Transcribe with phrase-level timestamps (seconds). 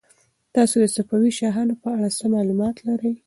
[0.55, 3.13] تاسو د صفوي شاهانو په اړه څه معلومات لرئ؟